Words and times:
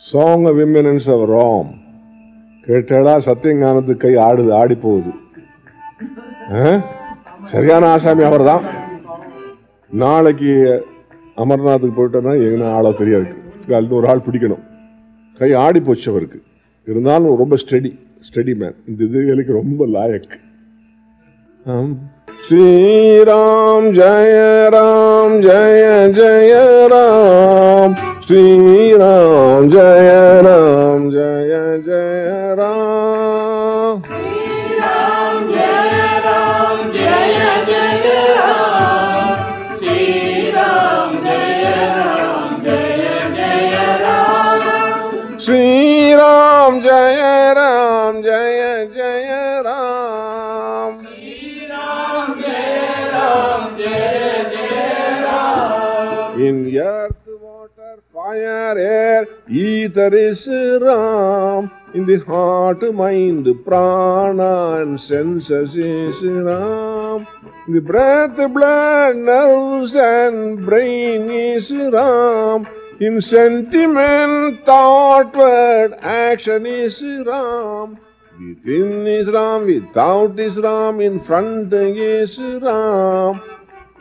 Song 0.00 0.44
of 0.50 0.60
இம்மினன்ஸ் 0.64 1.08
of 1.14 1.24
Ram 1.34 1.70
கேட்டடா 2.66 3.14
சத்தியஞானத்து 3.26 3.94
கை 4.04 4.12
ஆடுது 4.26 4.52
ஆடி 4.60 4.76
போகுது 4.84 5.12
சரியான 7.52 7.86
ஆசாமி 7.94 8.24
அவர் 8.28 8.44
தான் 8.50 8.64
நாளைக்கு 9.90 10.52
அமர்நாத்துக்கு 11.42 11.96
போயிட்டோம்னா 11.98 12.34
எங்கன்னா 12.44 12.68
ஆளோ 12.76 12.90
தெரியாது. 13.00 13.28
அதுல 13.76 13.96
ஒரு 13.98 14.08
ஆள் 14.12 14.24
பிடிக்கணும். 14.26 14.62
கை 15.38 15.50
ஆடி 15.64 15.80
போச்சு 15.86 16.06
அவருக்கு. 16.12 16.38
இருந்தாலும் 16.90 17.38
ரொம்ப 17.42 17.54
ஸ்டெடி 17.62 17.90
ஸ்டெடி 18.28 18.52
மேன் 18.60 18.76
இந்த 18.88 19.00
இதுகளுக்கு 19.08 19.58
ரொம்ப 19.60 19.80
லாயக். 19.96 20.34
ஸ்ரீராம் 22.46 23.88
ஜெய 23.98 24.36
Ram 24.76 25.36
Jaya 25.46 25.86
Jaya 26.18 26.54
Ram 26.94 27.94
Sriram. 28.26 29.15
Ram 29.66 29.72
Jaya 29.72 30.42
Ram 30.42 31.10
Jaya 31.10 31.78
Jaya 31.82 32.54
Ram 32.54 34.02
Ram 34.06 34.76
Ram 34.76 35.46
Ram 35.46 35.52
Ram 42.62 43.66
Ram 43.66 44.62
Ram 44.62 45.38
water, 57.46 58.02
fire, 58.12 58.76
air, 58.76 59.26
ether 59.48 60.12
is 60.14 60.48
Ram. 60.48 61.70
In 61.94 62.04
the 62.04 62.18
heart, 62.26 62.82
mind, 62.92 63.46
prana, 63.64 64.82
and 64.82 65.00
senses 65.00 65.76
is 65.76 66.16
Ram. 66.24 67.26
In 67.68 67.74
the 67.74 67.80
breath, 67.80 68.36
blood, 68.52 69.16
nerves, 69.16 69.94
and 69.94 70.66
brain 70.66 71.30
is 71.30 71.70
Ram. 71.70 72.66
In 73.00 73.20
sentiment, 73.20 74.64
thought, 74.66 75.36
word, 75.36 75.92
action 76.00 76.66
is 76.66 77.00
Ram. 77.24 77.98
Within 78.40 79.06
is 79.06 79.28
Ram, 79.28 79.66
without 79.66 80.40
is 80.40 80.58
Ram, 80.58 81.00
in 81.00 81.20
front 81.20 81.72
is 81.72 82.40
Ram. 82.40 83.40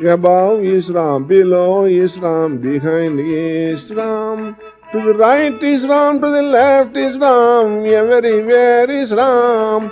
Above 0.04 0.62
is 0.66 0.90
Ram, 0.90 1.24
below 1.26 1.86
is 1.86 2.18
Ram, 2.18 2.58
behind 2.58 3.18
is 3.18 3.90
Ram. 3.92 4.58
To 4.92 5.02
the 5.02 5.14
right 5.14 5.64
is 5.64 5.88
Ram, 5.88 6.20
to 6.20 6.30
the 6.32 6.42
left 6.42 6.98
is 6.98 7.18
Ram, 7.18 7.86
everywhere 7.86 8.92
is 8.92 9.14
Ram. 9.14 9.90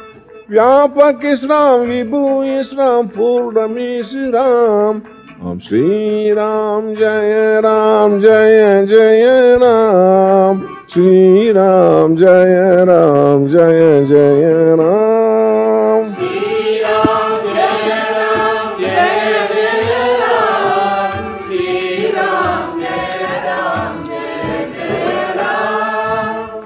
Vyapak 0.49 1.23
is 1.23 1.45
Ram, 1.45 1.87
Vibhu 1.87 2.59
is 2.59 2.73
Ram, 2.75 3.07
Purnam 3.11 3.77
is 3.77 4.13
Ram. 4.13 5.03
Om 5.41 5.59
Shri 5.59 6.31
Ram 6.31 6.95
Jaya 6.95 7.61
Ram 7.61 8.19
Jaya 8.19 8.85
Jaya 8.85 9.57
Ram 9.57 10.85
Shri 10.89 11.51
Ram 11.51 12.15
Jaya 12.17 12.85
Ram 12.85 13.49
Jaya 13.49 14.05
Jaya 14.05 14.75
Ram 14.75 15.02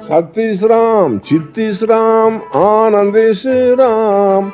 Satish 0.08 0.64
Ram 0.64 1.18
चित्तीस 1.20 1.82
Ram 1.84 2.36
Anandesh 2.56 3.42
Ram 3.80 4.50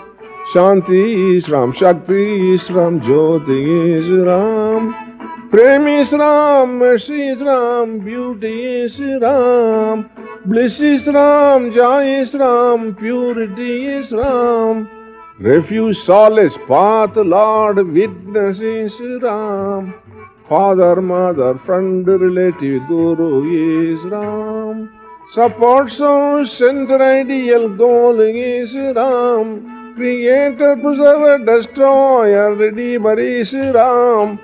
शांति 0.54 1.42
राम 1.50 1.72
शक्ति 1.72 2.58
राम 2.72 3.00
ज्योतिष 3.00 4.08
राम 4.28 4.88
प्रेमी 5.52 6.02
राम 6.14 6.74
मर्षि 6.80 7.30
Ram 7.42 7.92
beauty 8.00 8.88
Ram 9.18 10.02
bliss 10.48 11.08
Ram 11.10 11.70
जय 11.70 12.24
Ram 12.36 12.92
purity 12.94 14.00
Ram 14.14 14.86
Refuge, 15.40 15.98
solace, 15.98 16.58
path, 16.68 17.16
Lord, 17.18 17.78
witnesses, 17.88 19.02
Ram. 19.22 19.94
Father, 20.48 21.02
mother, 21.02 21.58
friend, 21.58 22.08
relative, 22.08 22.88
Guru 22.88 23.32
is 23.52 24.06
Ram. 24.06 25.03
Support 25.34 25.90
source, 25.90 26.54
center 26.54 27.02
ideal 27.02 27.68
goal 27.68 28.20
is 28.20 28.76
Ram. 28.76 29.96
Creator, 29.96 30.76
preserver, 30.78 31.40
destroyer, 31.44 32.54
redeemer 32.54 33.18
is 33.18 33.52
Ram. 33.52 34.38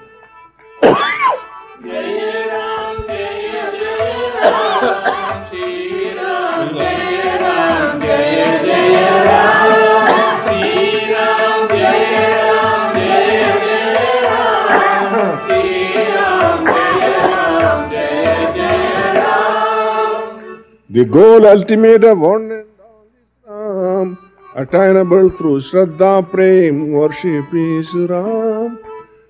The 20.92 21.06
goal 21.06 21.46
ultimate 21.46 22.04
of 22.04 22.18
one 22.18 22.52
and 22.52 22.66
all 22.82 23.06
is 23.14 23.28
Ram, 23.48 24.18
attainable 24.56 25.30
through 25.38 25.60
Shraddha, 25.60 26.28
Prem, 26.32 26.92
worship 26.92 27.54
is 27.54 27.94
Ram. 27.94 28.80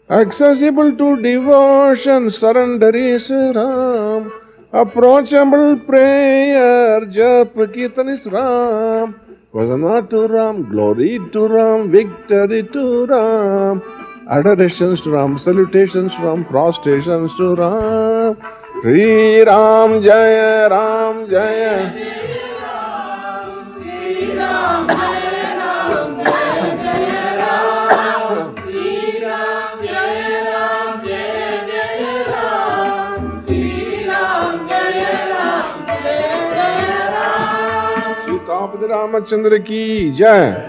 Accessible 0.09 0.95
to 0.95 1.21
devotion, 1.21 2.29
surrender 2.29 2.95
is 2.95 3.29
Ram. 3.29 4.31
Approachable 4.71 5.77
prayer, 5.79 7.01
jap, 7.07 7.53
kirtan 7.53 8.07
is 8.07 8.25
Ram. 8.27 9.19
Hosanna 9.51 10.07
to 10.07 10.27
Ram, 10.29 10.69
glory 10.69 11.19
to 11.33 11.47
Ram, 11.49 11.91
victory 11.91 12.63
to 12.71 13.05
Ram. 13.07 13.81
Adorations 14.29 15.01
to 15.01 15.11
Ram, 15.11 15.37
salutations 15.37 16.15
to 16.15 16.21
Ram, 16.21 16.45
prostrations 16.45 17.35
to 17.35 17.55
Ram. 17.55 18.37
Shri 18.77 19.43
Ram 19.43 19.99
जय 19.99 20.67
राम 20.67 21.25
जय। 21.25 21.95
रामचंद्र 38.89 39.57
की 39.57 40.11
जय। 40.11 40.68